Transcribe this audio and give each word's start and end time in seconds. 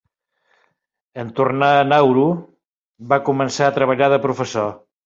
En 1.25 1.29
tornar 1.41 1.69
a 1.81 1.85
Nauru, 1.91 2.25
va 3.13 3.23
començar 3.31 3.71
a 3.71 3.79
treballar 3.79 4.15
de 4.17 4.25
professor. 4.27 4.79